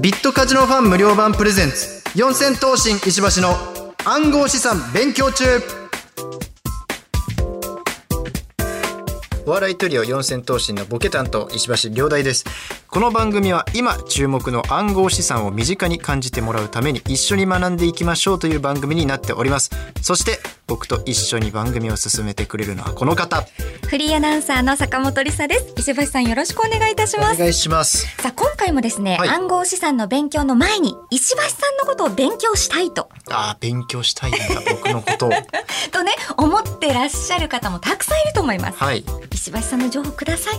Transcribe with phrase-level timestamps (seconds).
[0.00, 2.04] ビットカジノファン無料版プレゼンツ。
[2.14, 3.56] 四千頭身石橋の
[4.04, 5.44] 暗号資産勉強中。
[9.44, 12.44] お笑いトリオ四千頭身のボケ担当石橋亮大です。
[12.86, 19.70] この番組は今注目の暗号資産を身近に感じてもらうために一緒に学んでいきましょうという番組になっております。
[20.00, 20.38] そして
[20.68, 23.46] 僕と一緒に番組を進めてくれるのはこの方。
[23.88, 25.72] フリーアナウンサーの坂本理沙です。
[25.78, 27.38] 石橋さんよろしくお願いいたしおます。
[27.38, 28.06] 願いします。
[28.20, 29.28] さあ今回もですね、はい。
[29.30, 33.08] 暗号資産の勉強の前に石橋さんのことを勉強したいと。
[33.30, 34.38] ああ勉強したいんだ
[34.70, 35.30] 僕のことを。
[35.90, 38.76] とね思ってらっしゃる方もたくさんいると思います。
[38.78, 39.04] はい。
[39.32, 40.54] 石橋さんの情報ください。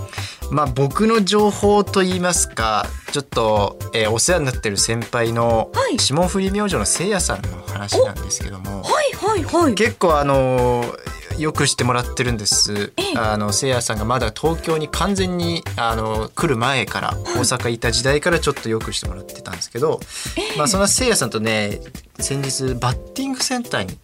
[0.50, 6.00] まあ僕の情報といいますかちょっと、えーお世話になってる先輩のはい。
[6.00, 8.82] 霜降り明星のせいやさんの話なんですけども。
[8.82, 9.76] はいはいはい。
[9.76, 12.92] 結構あのーよくしてもらってるんです。
[12.98, 13.18] ええ。
[13.18, 20.02] あのせいやさんがまだ東京に完全にあの来る前から大阪いた時代からちょっとよくしてもらってたんですけど、
[20.58, 21.80] まあそのせいやさんとね
[22.20, 23.98] 先日バッティングセンターに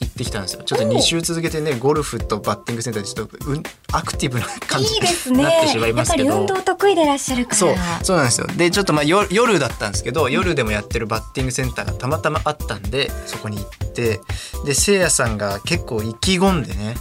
[0.00, 3.62] 行ってきたんですよちょっと2週続けてねゴルフとバッティングセンターでちょっとうん
[3.92, 5.00] アクティブな感じに
[5.36, 5.42] ね。
[5.42, 6.40] なってしまいやっぱりますけど。
[6.40, 7.56] 運動得意でいらっしゃるから。
[7.56, 14.20] そうそうなんですよでちょっとまあよ夜だったんですけど夜でもやってるバッティングセンターがたまたまあったんでそこに行って
[14.64, 16.94] でせいやさんが結構意気込んでね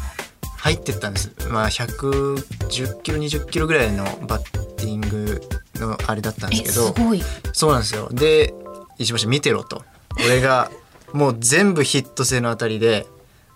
[0.58, 5.42] 入ってったんですまあ110キロ20キロぐらいのバッティング
[5.76, 7.24] のあれだったんですえけどすごい。
[7.54, 8.54] そうなんですよで
[8.98, 9.84] 石橋見てろと
[10.26, 10.70] 俺が
[11.14, 13.08] もう全部ヒット性の当たりで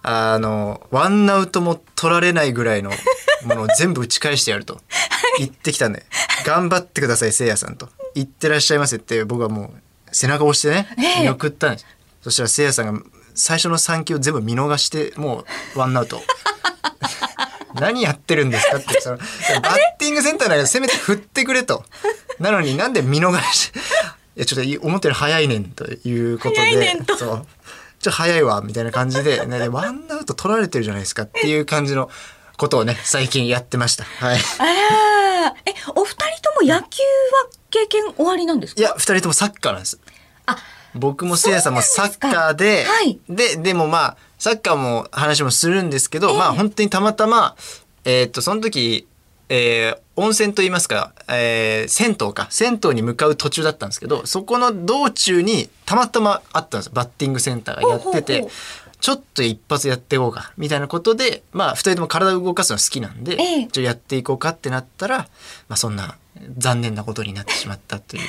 [0.02, 2.92] あのワンアウトも取られないぐらいの
[3.46, 4.82] ものを全部打ち返してやると。
[5.40, 6.06] 言ってきたんで。
[6.46, 7.90] 頑張ってくださいせいやさんと。
[8.14, 11.24] 言ってらっしゃいませって僕はもう背中を押してねええ。
[11.24, 11.86] 見送ったんです、
[12.22, 13.02] そしたらせいやさんが
[13.34, 15.46] 最初の3球を全部見逃しても
[15.76, 16.22] うワンアウト。
[17.76, 21.84] 何やってるんですかってそのバッティングセンターならせめて振ってくれと。
[22.40, 23.72] なのになんで見逃しい
[24.36, 27.18] やちょっと思ったより早いねんということでそう。
[27.18, 27.46] ちょっ
[28.04, 32.10] と早いわみたいな感じで、 ね、でワンアウト取られてるじゃないですかっていう感じの
[32.58, 34.04] ことをね最近やってました。
[34.04, 34.40] はい。
[34.60, 35.54] あらー。
[35.66, 38.82] えお二人とも野球は経験終わりなんですか？
[38.82, 40.00] いや二人ともサッカーなんです。
[40.46, 40.58] あ
[40.96, 43.20] 僕もせいやさんもサッカーではい。
[43.30, 46.38] ででもまあサッカーも話もするんですけど、ええ。
[46.38, 47.56] まあ本当にたまたま
[48.06, 49.08] えーっとその時、
[49.54, 52.48] えー温泉といいますか、えー銭湯か。
[52.52, 58.54] 銭湯に向かう途中だったんですけどそこの道中にたまたまあったんですバッティングセンターがやっててほうほうほ
[58.92, 58.98] う。
[59.00, 63.68] ちょっと一発やっていこうかみたいなことでまあ二人とも体を動かすの好きなんで、ええ。
[63.68, 65.26] ちょやっていこうかってなったら、ま
[65.70, 66.16] あ、そんな
[66.58, 68.24] 残念なことになってしまったという。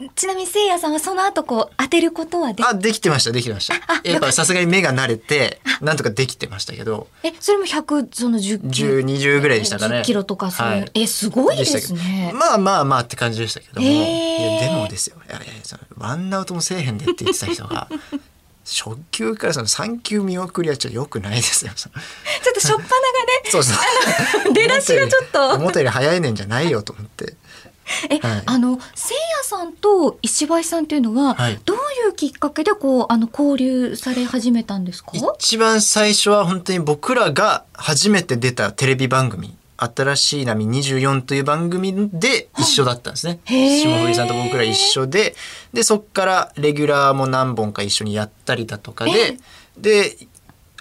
[0.00, 3.74] えちなみにせいやさんはその後こう当てることはであ、できてました、できてました。
[4.08, 10.00] やっぱさすがに目が慣れて、なんとかできてましたけど、えそれも100その10 10、20ぐらいでしたかね。
[10.00, 12.38] 10キロとかそうはいえすごいですねど。
[12.38, 17.88] まあまあまあって感じでしたけども、へーいやでもですよ、いやいやそのワンアウトもせえへんでって言ってた人が、
[18.64, 21.72] 初球からその3球見送りはちょっと良くないですよ。
[21.76, 23.74] ちょっとしょっぱながねそうそ
[24.48, 24.52] う。
[24.52, 27.34] 出だしがちょっと思ったより早いねんじゃないよと思って。
[28.08, 35.10] え、はいあのせいやさんと石橋さんっていうのは、はいどういうきっかけでこうあの交流され始めたんですか？
[35.38, 43.40] 一番最初は本当に僕らが初めて出たテレビ番組「新しい波24」という番組で一緒だったんですね。
[43.46, 45.34] 霜降りさんと僕ら一緒で
[45.72, 49.38] でそっからレギュラーも何本か一緒にやったりだとかで
[49.78, 50.16] で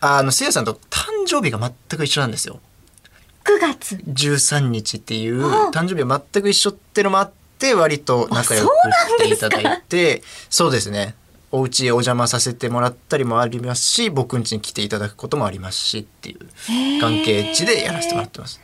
[0.01, 2.59] あのせいやさんと誕生日が全く一緒なんですよ。
[3.45, 11.15] 9月？13日っていうあ誕生日は全く一緒ってのもあって割と仲良くしていただいてそうですね
[11.51, 16.39] お家へお邪魔させてもらったりもありますし僕ん家に来ていただくこともありますしっていう
[17.01, 18.61] 関係値でやらせてもらってます。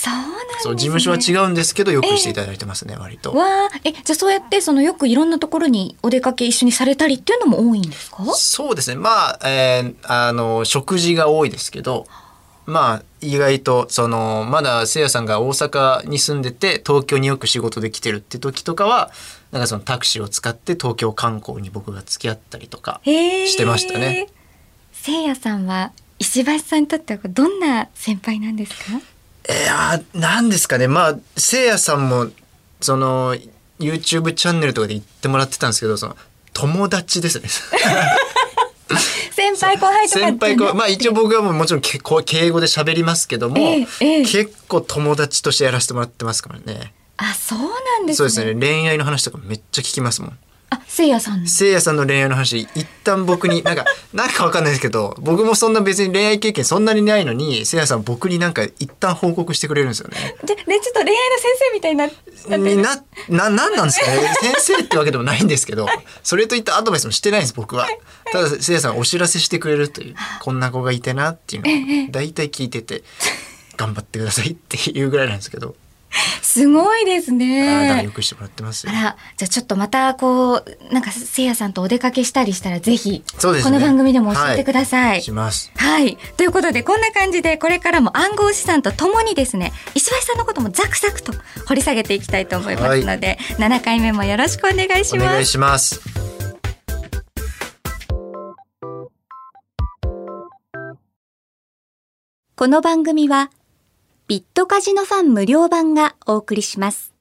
[0.00, 0.62] そうなんです、ね。
[0.62, 3.32] そう事務所は違うんですけどよくしていただいてますね割と。
[3.32, 8.24] わあ、え、じゃあそうやってそのよくいろんなところにお出かけ一緒にされたりっていうのも多いんですか？
[8.34, 12.06] そうですねまあ、えーあの食事が多いですけど
[12.66, 19.10] まあ意外とそのまだせいやさんが大阪に住んでて東京によく仕事で来てるって時とかは
[19.50, 24.28] なんかそのタクシーを使って東京観光に僕が付き合ったりとかしてましたね。
[24.92, 29.00] せいやさんは石橋さんにとってはどんな先輩なんですか？
[29.48, 32.28] いやーなんですかねまあせいやさんも
[32.80, 33.34] その
[33.78, 36.16] YouTube チャンネルとかで言ってもらってたんですけどその
[36.52, 37.48] 友達ですね。
[39.30, 46.92] 先輩後輩とか先輩後まあ一応僕はもうもちろんけこう敬語で喋りますけども、ええええ結構友達としてやらせてもらってますからね。
[47.16, 48.28] あ、そうなんですね。
[48.30, 50.38] そうですね恋愛の話とかめっちゃ聞きますもん。
[50.70, 60.36] あせいやさんせいやさんの恋愛の話一旦僕に なんかなんかわかんないですけど僕もそんな別に恋愛経験そんなにないのにせいやさん僕になんか一旦報告してくれるんですよね。
[60.44, 62.96] でねちょっと恋愛の先生みたいになってにな
[63.28, 64.34] ななんなんですかね？
[64.40, 65.86] 先生ってわけでもないんですけど
[66.22, 67.88] それといったアドバイスもしてないんです僕は。
[68.32, 73.02] ただせいやさんがお知らせしてくれるというこんな子がいてなっていうのを大体聞いてて
[73.78, 75.74] 頑張ってくださいっていうぐらいなんですけど。
[76.42, 78.94] すごいですねよくしてもらってますよあ。
[78.94, 85.22] らじゃあちょっとまたこうなんかせいやさんとお出かけしたりしたらぜひそうですねこの番組でも教えてください。
[85.22, 85.70] します。
[85.76, 86.16] はい。
[86.36, 91.32] ということで、こんな感じで、これからも暗号資産とともにですね、石橋さんのこともザクザクと
[91.66, 95.44] 掘り下げていきたいと思いますので、7回目もよろしくお願いしお願います。
[95.44, 96.00] します。
[102.56, 103.50] この番組は、
[104.28, 107.14] ビットカジノファン無料版がお送りします。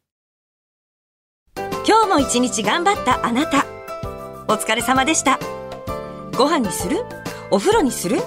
[1.88, 3.66] 今日も一日頑張ったあなた。
[4.50, 5.40] お疲れ様でした。
[6.38, 6.98] ご飯にする？
[7.50, 8.18] お風呂にする？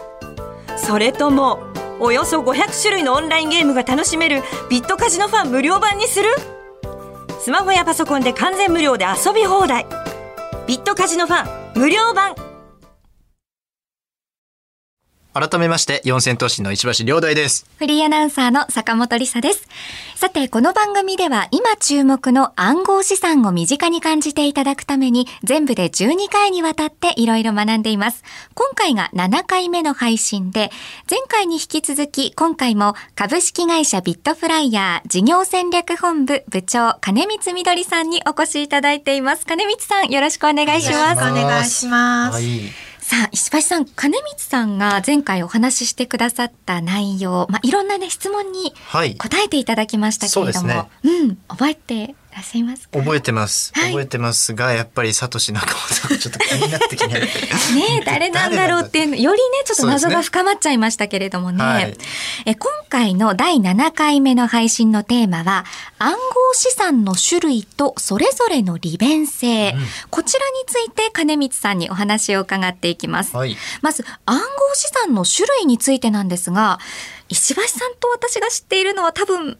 [0.79, 1.59] それとも
[2.01, 4.41] およそ500種類のオンラインゲームが楽しめる
[4.71, 6.31] ビットカジノファン無料版にする？
[7.39, 9.85] スマホやパソコンで完全無料で遊び放題。
[10.67, 12.35] ビットカジノファン無料版。
[15.33, 17.65] 改めまして四千頭身の石橋亮大です。
[17.79, 19.69] フリーアナウンサーの坂本理沙です。
[20.17, 28.25] さて、この番組では今注目の暗号資産を身近に感じていただくために全部で12回にわたっていろいろ学んでいます。
[28.55, 30.71] 今回が7回目の配信で、
[31.09, 39.47] 前回に引き続き今回も株式会社ビットフライヤー事業戦略本部部長金光みどりさんにお越しいただいています。
[39.47, 41.23] 金光さんよろしくお願いします。
[41.23, 42.90] お願いしますはい。
[43.11, 49.17] さあ、石橋さん、金光さんが前回お話ししてくださった内容、まあ、いろんなね、質問にはい。
[49.17, 52.99] 答えていただきましたけれども、うん、覚えてらっしゃいますか？
[52.99, 53.73] 覚えてます。
[53.75, 53.91] はい。
[53.91, 57.09] 覚えてますが、やっぱりサトシ仲間さん ちょっと気になってきて。
[57.09, 57.27] ね
[58.03, 61.65] え誰なんだろうっていうのよりねちょっと謎が深まっちゃいましたけれどもね。
[61.65, 61.97] はい。
[62.47, 65.65] え今回の第7回目の配信のテーマは
[65.99, 66.19] 暗号
[66.55, 69.75] 資産の種類とそれぞれの利便性、
[70.11, 73.57] こちらについて金光さんにお話を伺っていきます、はい。
[73.83, 74.45] まず暗号
[74.75, 76.79] 資産の種類についてなんですが
[77.29, 79.57] 石橋さんと私が知っているのは多分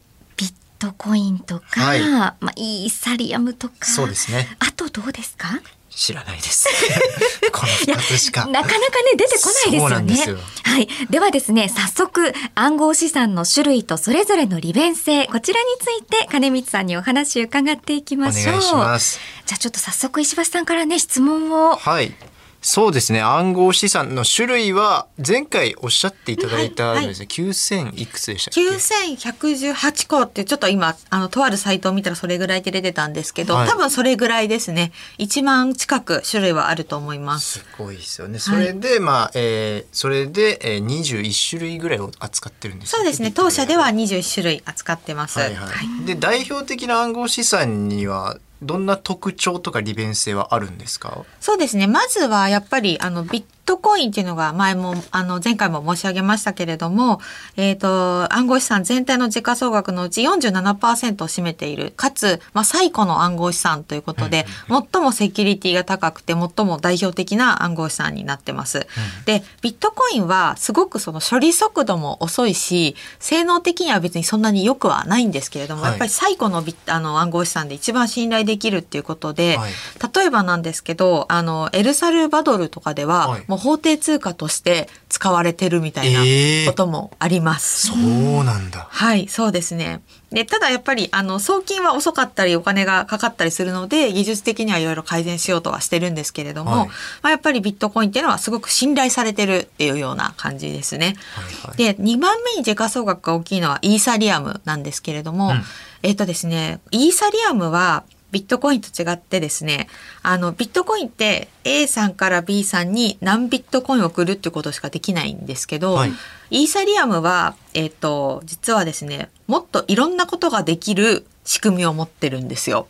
[0.81, 4.47] トコインとか、はいまあ、イーサリアムとかそうですね。
[4.59, 5.47] あとどうですか？
[5.91, 6.67] 知らないです。
[7.51, 8.45] この二つしか。
[8.47, 8.79] なかなかね
[9.17, 10.41] 出てこないですよね。
[10.63, 10.87] はい。
[11.09, 18.61] ではですね、早速暗号資産の種類とそれぞれの利便性、こちらについて金光さんにお話を伺っていきおましょう。
[18.61, 21.75] じゃあちょっと早速石橋さんからね質問を。
[21.75, 22.15] はい。
[22.61, 23.21] そうですね。
[23.21, 27.27] 暗号資産の種類は前回おっしゃっていただいたのですね。
[27.27, 38.37] 九千いくつでしたっけ？9118個ってちょっと今あのとあるサイトを見たらそれぐらいって出てたんですけど、はい多分それぐらいですね1万近く種類はあると思いますすごいですよね。
[38.37, 45.67] それで、まあ、えーそれで、えー、21種類ぐらいを扱ってるんですよそうですね当社では21種類扱ってます、はいは
[46.01, 46.05] い。
[46.05, 51.25] で代表的な暗号資産にはどんな特徴とか利便性はあるんですか？
[51.39, 57.19] そうですねまずはやっぱりあのビットコインっていうのが前もあの前回も申し上げましたけれども、
[57.57, 68.87] えっ、と暗号資産全体の時価総額のうち47%を占めているかつ、まあ、最古の暗号資産ということで、最もセキュリティが高くて最も代表的な暗号資産になってます。
[69.25, 75.91] でビットコインはすごくその処理速度も遅いし性能的には別にそんなに良くはないんですけれども、はい。
[75.91, 79.71] やっぱり最古のビッあの暗号資産で一番信頼できるっていうことで、はい。
[80.15, 87.87] 例えばなんですけどあのエルサルバドルとかでは、はいもう法定通貨として使われてるみたいなえーこともあります。
[87.87, 88.87] そうなんだ。
[88.89, 90.01] はい、そうですね。
[90.31, 96.93] で、ただやっぱり、あの、送金は遅かったり、お金がかかったりするので、技術的にはいろいろ改善しようとはしてるんですけれども、はいま
[97.23, 101.17] あ、やっぱりビットコインっていうのはすごく信頼されてるっていうような感じですね。
[101.35, 101.77] はいはい。
[101.77, 105.63] で、2番目に時価総額が大きいのはイーサリアムなんですけれども、うん
[106.03, 109.87] えっ、とですね、イーサリアムはビットコインと違ってですね、
[110.23, 116.11] あの、ビットコインって A さんから B さんに何ビットコインを送るってことしかできないんですけど、はい。
[116.49, 122.87] イーサリアムは、えっ、と、実はですね、もっといろんなことができる仕組みを持ってるんですよ。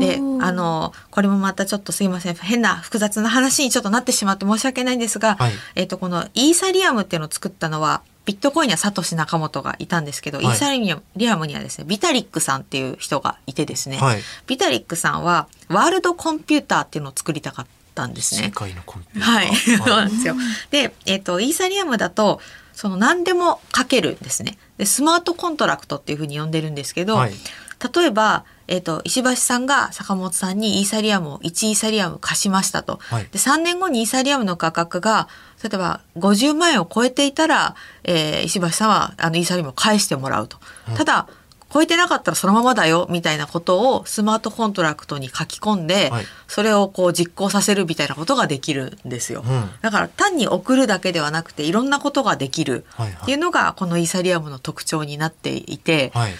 [0.00, 0.44] でおー。
[0.44, 2.34] あのこれもまたちょっとすいません。
[2.34, 5.52] 変な複雑な話にちょっとなってしまって申し訳ないんですが、はい。
[5.74, 14.20] えっとこのイーサリアムっていうのを作ったのはビットコインにはサトシ仲本がいたんですけど、はいイーサリアムにはですねビタリックさんっていう人がいてですね、はい。
[14.46, 18.44] ビタリックさんはワールドコンピューターっていうのを作りたかったんですね。
[18.46, 19.34] 世界のコンピューター。
[19.34, 20.34] はい、そうなんですよ。
[20.70, 22.40] で、えっ、と、イーサリアムだと、
[22.72, 24.56] その何でも書けるんですね。
[24.78, 27.32] で、スマートコントラクトっていうふうに呼んでるんですけど、はい
[27.94, 33.00] 例えば、えっ、と、石橋さんが坂本さんにイーサリアムを1イーサリアム貸しましたと。
[33.02, 35.28] はいで、3年後にイーサリアムの価格が、
[35.62, 40.58] 例えば50万円を超えていたら、えー石橋さんはあのイーサリアムを返してもらうと。
[40.96, 41.26] ただ、
[41.72, 49.44] 超えてなかったらそのままだよみたいなことをスマートコントラクトに書き込んで、はいそれをこう実行させるみたいなことができるんですよ。
[49.46, 56.32] うんだから単に送るだけではなくていろんなことができるはいはいっていうのがこのイーサリアムの特徴になっていて、はい。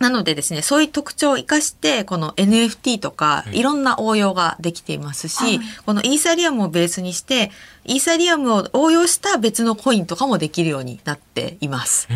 [0.00, 3.54] なのでですねそういう特徴を生かしてこの NFT とかうん。
[3.54, 5.60] いろんな応用ができていますし、はい。
[5.86, 7.50] このイーサリアムをベースにして
[7.84, 12.08] イーサリアムを応用した別のコインとかもできるようになっています。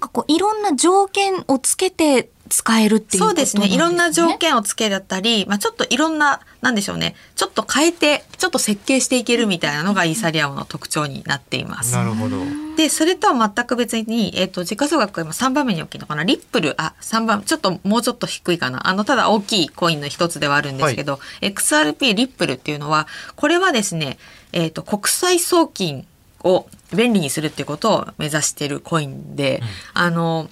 [0.00, 3.68] かこういろんな条件をつけて使えるっていうことそうですね。
[3.68, 7.14] いろんな条件をつけだったり、まあちょっといろんな、なんでしょうね。
[7.36, 11.94] ちょっと変えて、ちょっと設計していけるみたいなのがイーサリアムの特徴になっています。
[11.94, 12.38] なるほど。
[12.76, 16.24] で、それとは全く別に、えっ、と、時価総額が今3番目に大きいのかな？
[16.24, 18.88] リップル、あ、3番、ちょっともうちょっと低いかな？
[18.88, 24.18] あの、ただ大きいコインの一つではあるんですけど、XRP リップルっていうのは、これはですね、
[24.52, 26.04] えっ、と、国際送金
[26.44, 29.62] を便利にするっていうことを目指しているコインで、
[29.94, 30.48] あの、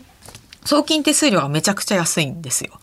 [0.64, 2.78] 送金手数料がめちゃくちゃ安いんですよ。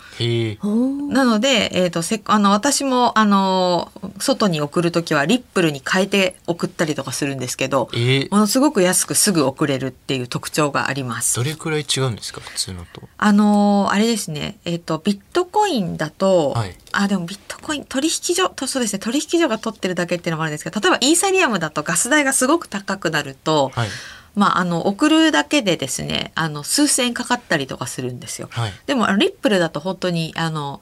[1.09, 11.43] なので、えっ、と、せっあの、私も、あの、外に送るときはリップルに変えて送ったりとかするんですけど、えーものすごく安くすぐ送れるっていう特徴がありますど。
[11.43, 13.03] れくらい違うんですか普通のと？
[13.17, 23.89] あのーあれですね、えっ、と、ビットコインだと、はいあ、でもビットコイン、取引所、とそうですね、取引所が取ってるだけっていうのもあるんですけど、例えばイーサリアムだとガス代がすごく高くなると、はい。
[24.35, 28.49] まあ、あの、送るだけでですね、あの、数千円かかったりとかするんですよ。
[28.51, 28.73] はい。
[28.85, 30.81] でも、あのリップルだと本当に、あの、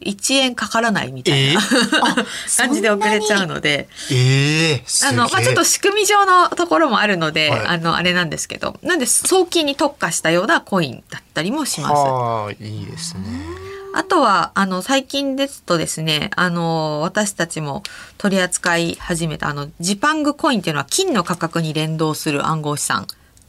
[0.00, 1.60] 1円かからないみたいな、
[2.56, 5.18] 感じで送れちゃうので、ええすげえ。
[5.20, 11.92] あの、まあ、ちょっと仕組み上のところもあるので、はいあの、あれなんですけど、なんで、送金に特化したようなコインだったりもします。
[11.92, 13.67] はあ、いいですね。
[13.94, 17.82] あとは、あの、最近ですとですね、あの、私たちも
[18.16, 23.06] 取り扱い始めた、あの、ジパングコインっていうのは金の価格に連動する暗号資産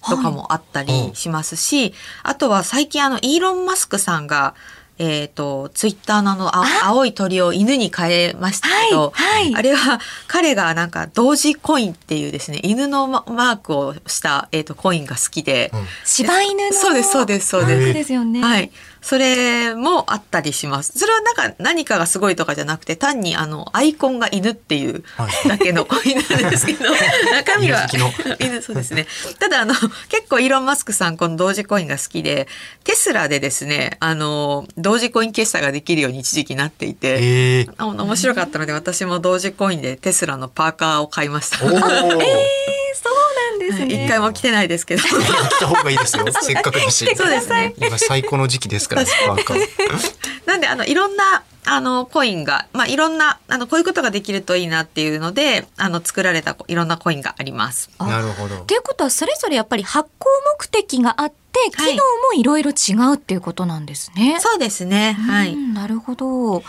[0.07, 1.93] とかもあったりしますし、
[2.23, 4.55] あとは最近あの、イーロン・マスクさんが、
[4.99, 9.55] えっ、と、ツイッターのあの、あ青い鳥を犬に変えましたけど、はいはい。
[9.55, 15.85] あれは彼がなんか同時コインっていうですね、犬のママークをした、えっ、と、コインが好きで、うん。
[16.03, 17.77] 柴犬のそうですそうですそうです。
[17.77, 18.41] マークですよね。
[18.41, 18.71] はい。
[19.01, 20.97] それもあったりします。
[20.97, 26.85] それはなんか何かがすごいとかじゃなくて、単にあの、アイコンが犬っていうはいだけのコインなんですけど、
[27.31, 27.87] 中身は
[28.39, 29.07] 犬そうですね。
[29.39, 29.73] ただあの、
[30.09, 32.47] 結構イーロン・マスクさんこの同時コインが好きで、
[32.83, 41.65] テスラでですね、あの、同時コイン決済ができるように一時期なっていて、面白かったので私も同時コインでテスラのパーカーを買いました。
[41.65, 41.79] おお。
[43.71, 44.05] ですね。
[44.05, 45.01] 一回も着てないですけど。
[45.07, 46.25] 来た方がいいですよ。
[46.41, 47.05] せっかくだし。
[47.15, 47.73] そうですね。
[47.77, 49.03] 今最高の時期ですから。
[50.45, 57.91] なんであのいろんなあのコインが、まあ、いろんなあのこういうことができるといいなっていうのであの作られたいろんなコインがあります。
[57.99, 58.73] あなるほどと。
[58.73, 60.27] いうことはそれぞれやっぱり発行
[60.59, 64.37] 目的があってはい機能もいろいろ違うっていうことなんですね。
[64.39, 65.13] そうですね。
[65.13, 65.53] はい。
[65.53, 66.63] うんなるほど。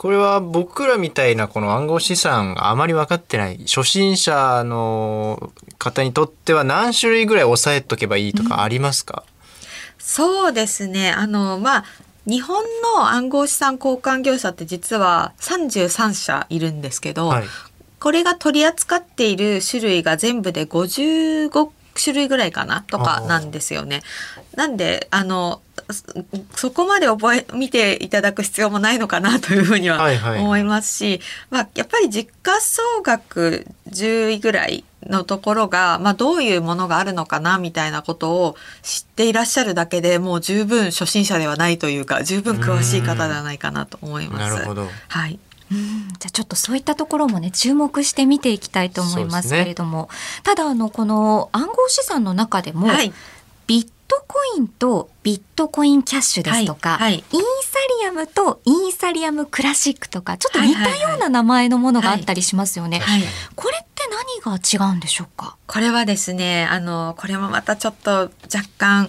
[0.00, 9.24] これは僕らみたいなこの暗号資産があまり分かってない初心者の方にとっては何種類ぐらい押さえとけばいいとかありますか、
[9.98, 11.10] そうですね。
[11.10, 11.84] あのまあ
[12.26, 12.62] 日本
[12.96, 17.44] の暗号資産交換業者って実は33社いるんですけど、はい。
[17.98, 21.70] これが取り扱っている種類が全部で55
[22.02, 22.82] 種類ぐらいかな？
[22.82, 24.02] とかなんですよね。
[24.54, 25.60] なんであの
[25.90, 26.04] そ
[26.56, 29.98] そこまで覚え見ていただく必要もないのかなというふうには
[30.38, 31.20] 思いますし、
[31.50, 44.54] まあ、やっぱり実価総額10位ぐらいのところが、まあ、どういうものがあるのかなみたいなことを知っていらっしゃるだけでもう十分初心者ではないというか十分詳しい方ではないかなと思います。
[44.54, 44.88] なるほど。
[45.08, 45.38] はい。
[45.72, 46.08] うん。
[46.18, 50.08] じゃあちょっとそういったところもね注目して見ていきたいと思いますけれども、
[50.42, 53.12] ただあのこの暗号資産の中でも、はい。
[53.66, 57.24] ビットコインとビットコインキャッシュですとか、はいはいイー
[57.70, 62.98] サリアムとイーサリアムクラシックとかちょっと似たような名前のものがあったりしますよね。
[62.98, 63.22] はい
[63.54, 64.02] これって
[64.42, 65.56] 何が違うんでしょうか？
[65.66, 68.30] これはですね、あの、これもまたちょっと若
[68.78, 69.08] 干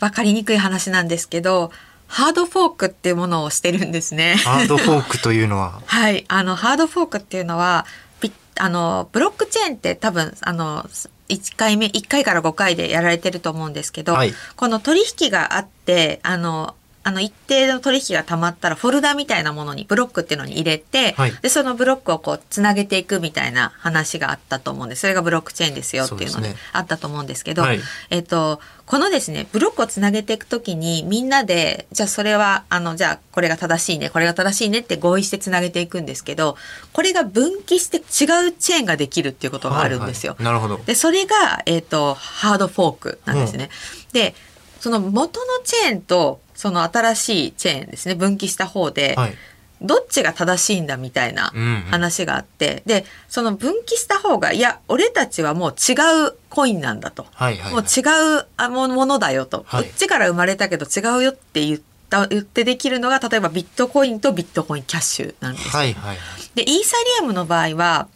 [0.00, 1.70] 分かりにくい話なんですけど、
[2.08, 4.34] ハードフォークっていうものをしてるんですね。
[4.36, 5.80] ハードフォークというのは？
[5.86, 7.86] はい、あの、ハードフォークっていうのは、
[8.20, 10.86] ビあの、ブロックチェーンって多分、あの、
[11.28, 14.32] 1回目、1回から5回でやられてると思うんですけど、はい。
[14.56, 16.74] この取引があって、あの、
[17.04, 27.80] あの一定の取引がたまったらフォルダみたいなものにブロックっていうのに入れて、はいでそのブロックをこうつなげていくみたいな話があったと思うんですそれがブロックチェーンですよっていうのでねあったと思うんですけど、はい
[28.10, 36.56] えっとこのですねブロックをつなげていくときにみんなでじゃあそれはあのじゃあこれが正しいねこれが正しいねって合意してつなげていくんですけど
[36.92, 40.32] これが分岐して違うチェーンができるっていうことがあるんですよ。
[40.32, 40.84] はいはいなるほど。
[40.84, 43.70] でそれが、えっとハードフォークなんですね。
[44.12, 44.34] で
[44.80, 49.34] その元のチェーンとその新しいチェーンですね分岐した方で、はい。
[49.82, 51.80] どっちが正しいんだみたいなうんうん。
[51.90, 55.94] 話があって、でその分岐した方がいや俺たちはもう違
[56.28, 57.72] うコインなんだと、はいはいはい。
[57.74, 59.84] もう違うあもものだよと、はい。
[59.84, 65.66] こっちから生まれたけど違うよって言った言ってできるのが例えばビットコインとビットコインキャッシュなんです。
[65.66, 66.16] よはいはい。
[66.54, 68.08] でイーサリアムの場合は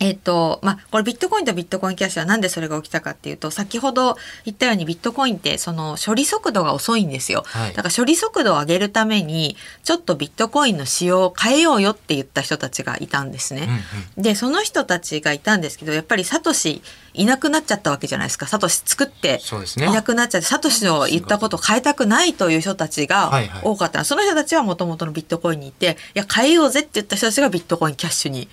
[0.00, 7.72] えっ、とまあこれビットコインとビットコインキャッシュはなんでそれが起きたかっていうと先ほど言ったようにビットコインってその処理速度が遅いんですよ、はい。
[7.72, 13.68] だから処理速度を上げるためにちょっとビットコインの仕様を変えようよって言った人たちがいたんですね。
[14.16, 16.82] でその人たちがいたんですけどやっぱりサトシ
[17.14, 18.46] いなくなっちゃったわけじゃないですか。
[18.46, 19.40] サトシ作って
[19.76, 23.62] いなくなっちゃってサトシの言ったことを変えたくないという人たちがはいはい。
[23.64, 28.48] 多かった、その人たちはもともとのビットコインにいていや変えようぜって言った人たちがビットコインキャッシュに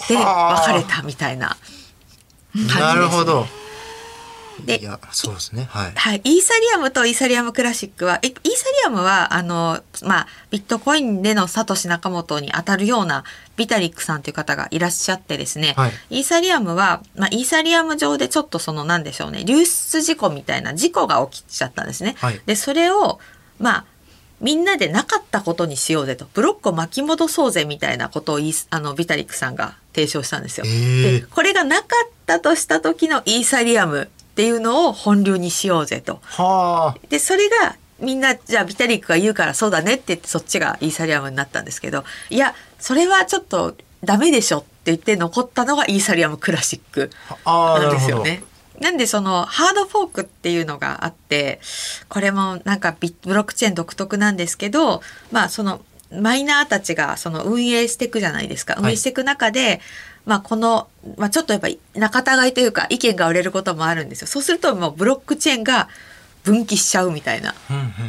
[0.00, 1.56] 行ってはあ別れたみたいな感
[2.54, 3.46] じですねなるほど。
[4.64, 5.68] でいや、そうですね。
[5.70, 5.92] はい。
[5.94, 13.24] はい、イーサリアムとイーサリアムクラシックは、えイーサリアムは、あの、まあ、ビットコインでのサトシ仲本に当たるような
[13.56, 22.16] ビタリックさんという方がいらっしゃってですね、はいイーサリアムは、まあ、イーサリアム上でちょっとその、なんでしょうね、流出事故みたいな事故が起きちゃったんですね。
[22.18, 23.20] はいで、それを、
[23.58, 23.84] まあ、
[24.40, 28.38] みんなでなかったことにしようぜと、ブロックを巻き戻そうぜみたいなことを
[28.70, 30.64] あのビタリックさんが提唱したんですよ。
[30.66, 36.20] えーで、これがなかったとした時のイーサリアムっていうのを本流にしようぜと。
[36.22, 36.98] はあ。
[37.08, 47.10] でそれがみんなじゃあビタリックが言うからそうだねって言ってそっちがイーサリアムになったんですけどいやそれはちょっとダメでしょって言って残ったのがイーサリアムクラシック
[47.44, 47.90] ななん。
[47.90, 48.44] ですよね。
[48.80, 51.60] なんでそのハードフォークっていうのがあって
[52.08, 55.80] これもなんかビブロックチェーン独特なんですけどまあその
[56.10, 58.76] マイナーたちがその運営していくじゃないですか、い。
[58.80, 59.80] 運営していく中で、
[60.24, 64.26] まあこの、まあ、ちょっとやっぱり仲違いというか意見が割れることもあるんですよ。
[64.26, 65.88] そうするともうブロックチェーンが
[66.44, 67.54] 分岐しちゃうみたいな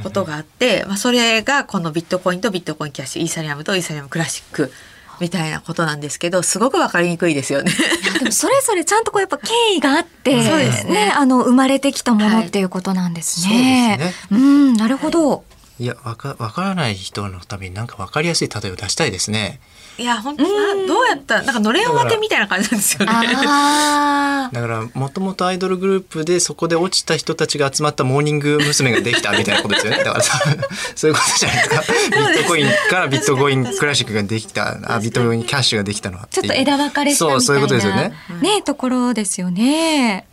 [0.03, 4.71] ことがあって、まあ、それがこのビットコインとビットコインキャッシュイーサリアムとイーサリアムクラシック
[5.19, 7.71] みたいなことなんですけどすごくわかりにくいですよね。
[8.19, 13.89] でもそれぞれちゃんとこうやっぱ経緯があって、そうですねあの生まれてきたものっていうことなんですね。
[13.89, 15.43] はいそうですうん、なるほど。
[15.79, 19.61] いや、わか、わからない人のためになんかわかりやすい例えを出したいですね。
[19.99, 23.11] いや本当などうやったらなんかのれん分けみたいな感じなんですよね。
[23.15, 24.55] ああ。
[24.55, 28.89] だから、もともとアイドルグループでそこで落ちた人たちが集まったモーニング娘。
[28.89, 30.03] ができたみたいなことですよね。
[30.03, 30.39] だからさ、
[30.95, 31.83] そういうことじゃないですか。
[32.09, 37.41] ビットコインからビットコインクラシックができた、あ、ビットコインキャッシュができたのはちょっと枝分かれしたみたいな。
[37.41, 38.13] そう、そういうことですよね。
[38.41, 40.25] ね、ところですよね。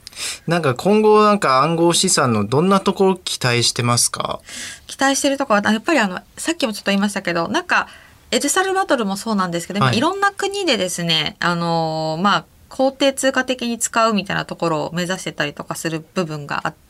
[0.46, 4.40] なんか今後なんか暗号資産のどんなところ期待してますか？
[4.86, 7.88] 期待してるところはやっぱりあのさっきもちょっと言いましたけどなんか
[8.30, 9.98] エルサルバトルもそうなんですけど、はい。
[9.98, 16.85] 今いろんな国でですねあのーまあ法定通貨的に使うみたいなところを目指してたりとかする部分があって、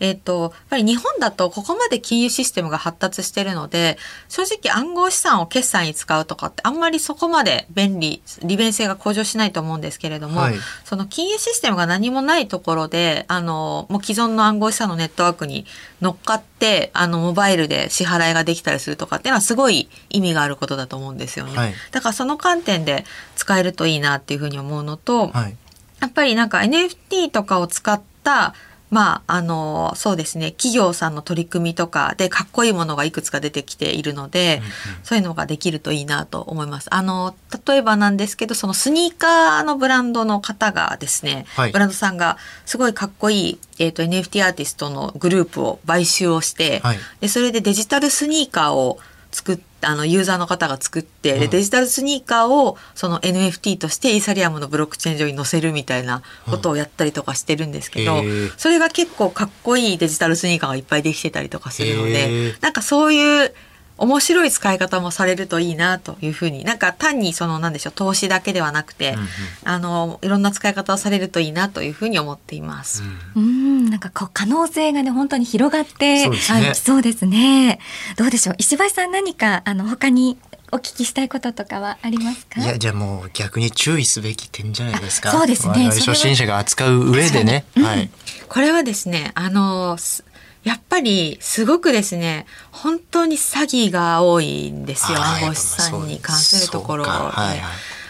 [0.00, 10.54] えっ、とやっぱり日本だとここまで金融システムが発達してるので正直暗号資産を決済に使うとかってあんまりそこまで便利利便性が向上しないと思うんですけれども、はい
[10.84, 15.64] その金融システムが何もないところであのもう既存の暗号資産のネットワークに
[16.00, 21.56] 乗っかってあのモバイルで支払いができたりするとかっていうのはすごい意味があることだと思うんですよね。
[21.56, 23.04] はいだからその観点で
[23.36, 25.56] 使えるといいなっていうふうに思うのと、はい。
[26.00, 28.54] やっぱりなんか NFT とかを使った
[28.92, 30.50] まああのそうですね。
[30.52, 34.70] 企業さんの取り組みとかでかっこいいものがいくつか出てきているので、うんうん。
[35.02, 36.94] そういうのができるといいなと思います。
[36.94, 37.34] あの
[37.66, 41.72] 例えばなんですけどそのスニーカーのブランドの方がですね、はい。
[41.72, 46.98] ブランドさんがすごいかっこいい、えー、と NFT アーティストのグループを買収をして、はい。
[47.20, 48.98] でそれでデジタルスニーカーを
[49.32, 58.22] 作っあのユーザーの方が作って、デジタルスニーカーをその NFT としてイーサリアムのブロックチェーン上に載せるみたいなことをやったりとかしてるんですけど、
[58.56, 62.62] それが結構かっこいいデジタルスニーカーがいっぱいできてたりとかするのへでー。
[62.62, 63.54] なんかそういう
[64.02, 69.28] 面白い使い方もされるといいなというふうになんか単にそのなんでしょう投資だけではなくて、うんうん
[69.64, 73.02] あのいろんな使い方をされるといいなというふうに思っています。
[73.36, 77.78] うん、なんかこう可能性がね本当に広がってそうですねそうですね。
[78.16, 80.36] どうでしょう石橋さん何かあの他に
[80.72, 82.60] お聞きしたいこととかはありますか？
[82.60, 85.28] いやじゃあもう逆に注意すべき点じゃないですか。
[85.28, 87.64] あそうですね初心者が扱う上でね。
[87.76, 88.10] はい。
[88.48, 90.24] これはですねあのす
[90.64, 95.18] やっぱりすごくですね本当に詐欺が多いんですよ。
[95.20, 97.04] 暗号資産に関するところ。
[97.04, 97.60] はいはい。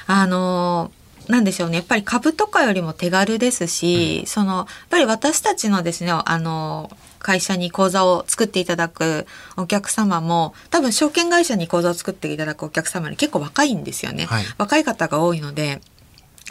[0.06, 0.92] あの
[1.28, 1.76] なんでしょうね。
[1.76, 14.44] やっぱり株とかよりも手軽ですし、そのやっぱり私たちのですねあの会社に口座を作っていただくお客様も多分証券会社に口座を作っていただくお客様に結構若いんですよね、はい。
[14.58, 15.80] 若い方が多いので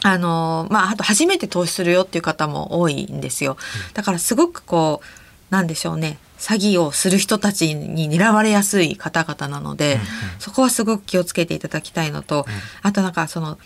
[0.02, 3.58] あのまああと初めて投資するよっていう方も多いんですよ。
[3.92, 5.21] だからすごくこう
[5.52, 6.16] なんでしょうね。
[6.38, 10.00] 詐欺をする人たちに狙われやすい方々なので、
[10.38, 12.46] そこはすごく気をつけていただきたいのと、
[12.80, 13.58] あとなんかその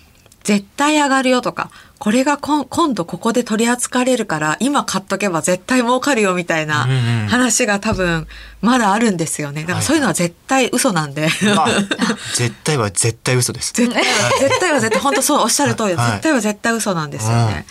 [0.42, 8.28] 絶対上がるよとかこれが今度ここで取り扱われるから今買っとけば絶対儲かるよみたいなうんうん話が多分
[8.60, 9.62] まだあるんですよね。
[9.62, 11.28] だからそういうのは絶対嘘なんで。
[11.56, 11.68] まあ
[12.36, 13.72] 絶対は絶対嘘です。
[13.72, 16.10] 絶対は絶対は絶対本当そうおっしゃる通り、はい。
[16.12, 17.66] 絶対は絶対嘘なんですよね。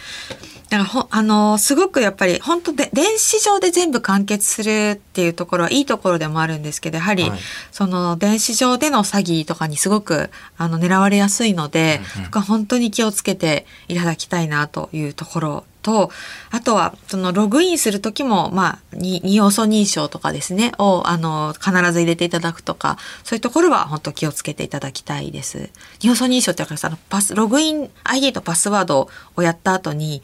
[0.70, 7.40] だからほあのすごくやっぱり本当で電子上で全部完結するっていうところはいいところでもあるんですけどやはり、はい。
[7.72, 16.10] その電子上での詐欺とかにすごくあの狙われやすいので、うんうん本当に気をつけていただきたいなというところと
[16.50, 25.70] あとはそのログインする時もまあに二要素認証とかですねをあの必ず入れていただくとかそういうところは本当気をつけていただきたいです。
[26.00, 30.24] 二要素認証ってあのパスログイン ID とパスワードをやった後に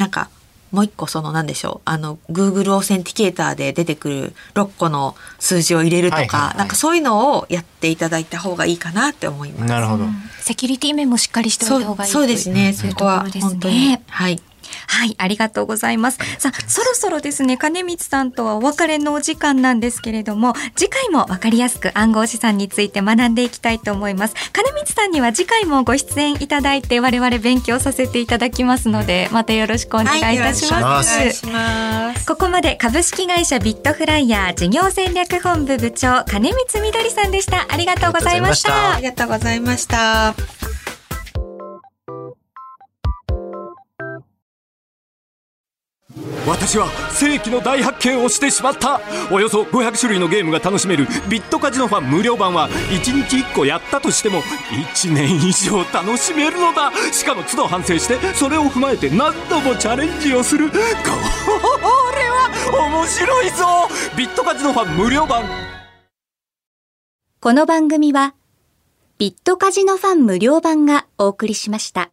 [0.00, 0.30] なんか
[0.72, 9.68] もう一個その何でしょうあの Google オーセンティケーターで出てくる6個の数字を入れるとか、はいはいはいなんかそういうのをやっていただいた方がいいかなって思います。
[9.68, 10.04] なるほど。
[10.40, 12.70] セキュリティ面もしっかりしておいた方がいいそうそうですね。
[12.70, 14.40] うそこは本当に、はい。
[14.86, 16.18] はい、ありがとうございます。
[16.38, 24.34] さあ、そろそろですね、金光さんとはお別れのお時間なんですけれども、次回もわかりやすく暗号資産について学んでいきたいと思います。
[24.52, 30.74] 金光さんには次回もご出演いただいて、我々勉強させていただきますので、またよろしくお願いいたします。
[30.74, 32.26] はい、よろしくお願いすします。
[32.26, 37.66] ここまで株式会社ビットフライヤー事業戦略本部部長金光みどりさんでした。
[37.68, 38.94] ありがとうございました。
[38.94, 40.59] ありがとうございました。
[46.50, 49.00] 私は世紀の大発見をしてしまった。
[49.30, 51.06] およそ500種類のゲームが楽しめる。
[51.28, 56.90] ビットカジノファン無料版は1日1個やったとしても1年以上楽しめるのだ。
[57.12, 60.70] しかも都度反省してそれを踏まえて何度もチャレンジをする。
[60.70, 60.82] これ
[62.28, 62.50] は
[62.88, 63.66] 面白いぞ。
[64.16, 65.44] ビットカジノファン無料版。
[67.40, 68.34] この番組は
[69.18, 72.10] ビットカジノファン無料版がお送りしました。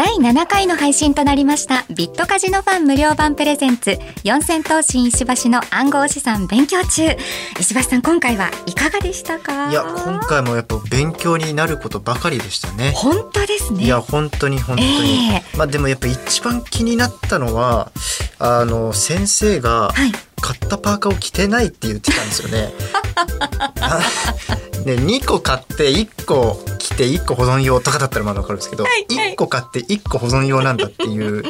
[0.00, 1.84] 第7回の配信となりました。
[1.90, 3.98] ビットカジノファン無料版プレゼンツ。
[4.24, 7.02] 四千頭身石橋の暗号資産勉強中。
[7.60, 9.70] 石橋さん今回はいかがでしたか？
[9.70, 12.94] いや今回もやっぱ勉強になることばかりでしたね。
[12.96, 13.84] 本当ですね。
[13.84, 15.42] いや本当に本当に、え。
[15.54, 17.92] まあでもやっぱ一番気になったのは
[18.38, 22.72] あの先生がはい買ったパーカーを着てないって言ってたんですよね。
[23.80, 24.00] あ
[24.84, 31.42] ね2個買って1個着て1個保存用とかだったらまだわかるんですけど、はいはい1個買って1個保存用なんだっていう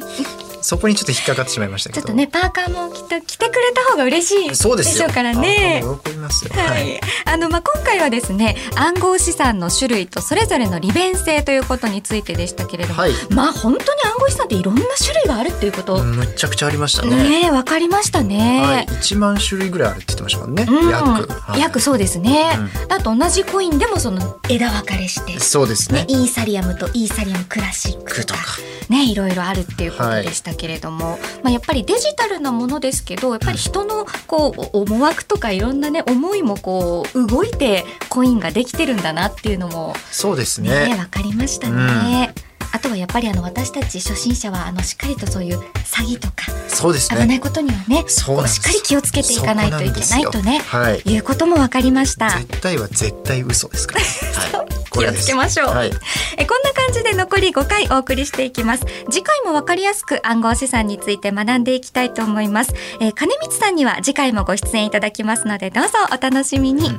[0.62, 2.06] そこにちょっと引っかかってしまいましたけど。
[2.06, 5.06] ちょっとねパーカーも着て着てくれた方が嬉しいでしそうですよ。
[5.06, 5.82] ょうからね。
[5.84, 17.16] はい、あのまあ今回はですね暗号資産の種類とそれぞれの利便性ということについてでしたけれども、はいまあ本当に暗号資産っていろんな種類があるっていうこと、うんめちゃくちゃありましたね。
[17.16, 18.62] ねえわかりましたね。
[18.62, 20.66] はい、1万種類ぐらいあるって言ってましたもんね。
[20.68, 22.50] うん、約、はい約そうですね、
[22.88, 26.00] うあと同じコインでもその枝分かれして、そうですね。
[26.00, 40.96] ねイーサリアムとイーサリアムクラシックとかとかねいろいろあるっていうことでしたけれども、まあ、やっぱりデジタルなものですけどやっぱり人のこうお思惑とかいろんなね思いもこう動いてコインができてるんだなっていうのもそうですねね。
[40.96, 42.32] わかりましたね。
[42.72, 47.36] あとはやっぱりあの私たち初心者はあのしっかりとそういう詐欺とかそうです危なね。
[47.36, 52.30] いことにはねしっかり気をつけていかないといけないとねそうなんですよいうこともわかりました。
[52.30, 52.44] はい。
[52.46, 54.00] 絶対は絶対嘘ですから。
[54.00, 54.68] はい。
[54.90, 55.68] こ気をつけましょう。
[55.68, 55.92] はい。
[56.36, 66.98] えこんな感じで残り5回お送りしていきます次回もわかりやすく暗号資産について学んでいきたいと思います、えー金光さんには次回もご出演いただきますのでどうぞお楽しみに、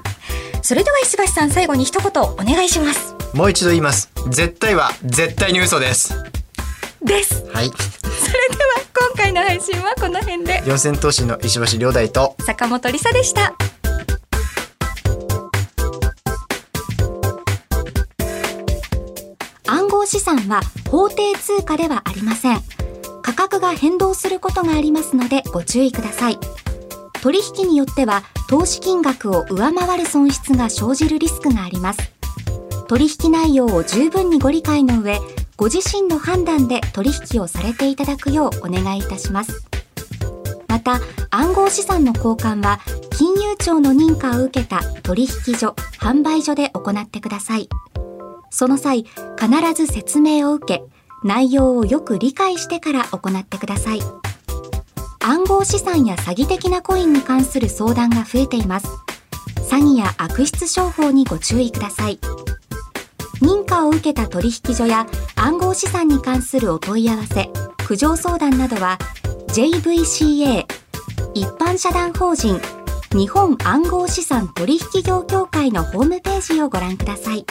[0.61, 4.11] それでは石橋さん最後に一言お願いしますもう一度言います。
[4.29, 6.13] 絶対は絶対に嘘です。
[7.03, 7.67] ですはい。
[7.67, 12.35] それでは今回の配信はこの辺で四千頭身の石橋亮大と。
[12.45, 13.55] 坂本理沙でした
[19.67, 22.59] 暗号資産は法定通貨ではありません
[23.21, 26.37] 価格が変動することがありますのでご注意ください
[27.21, 32.20] 取引によっては投資金額を上回る損失が生じるリスクがあります
[32.91, 35.21] 取引内容を十分にご理解の上
[35.55, 39.65] ご自身の判断で取引をされていただくようお願いいたします。
[40.67, 40.99] また
[41.29, 42.81] 暗号資産の交換は
[43.17, 45.69] 金融庁の認可を受けた取引所
[46.01, 47.69] 販売所で行ってください。
[48.49, 49.05] その際
[49.39, 50.83] 必ず説明を受け
[51.23, 54.01] 内容をよく理解してから行ってください。
[55.21, 58.87] 暗号資産や詐欺的なコインに関する相談が増えています。
[59.61, 62.19] 詐欺や悪質商法にご注意ください。
[63.41, 67.49] 認可を受けた取引所や暗号資産に関するお問い合わせ
[67.85, 68.97] 苦情相談などは
[69.47, 70.65] JVCA
[71.33, 72.59] 一般社団法人
[73.13, 77.45] 日本暗号資産取引業協会のホームページをご覧ください。